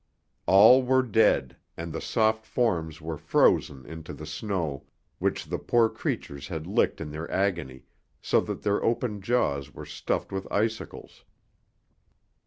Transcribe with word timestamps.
All 0.47 0.81
were 0.81 1.03
dead, 1.03 1.57
and 1.77 1.93
the 1.93 2.01
soft 2.01 2.43
forms 2.43 3.01
were 3.01 3.19
frozen 3.19 3.85
into 3.85 4.13
the 4.15 4.25
snow, 4.25 4.85
which 5.19 5.45
the 5.45 5.59
poor 5.59 5.89
creatures 5.89 6.47
had 6.47 6.65
licked 6.65 6.99
in 6.99 7.11
their 7.11 7.29
agony, 7.29 7.83
so 8.19 8.41
that 8.41 8.63
their 8.63 8.83
open 8.83 9.21
jaws 9.21 9.75
were 9.75 9.85
stuffed 9.85 10.31
with 10.31 10.51
icicles. 10.51 11.23